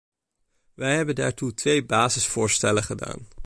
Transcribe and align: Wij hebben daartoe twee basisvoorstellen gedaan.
Wij 0.73 0.95
hebben 0.95 1.15
daartoe 1.15 1.53
twee 1.53 1.85
basisvoorstellen 1.85 2.83
gedaan. 2.83 3.27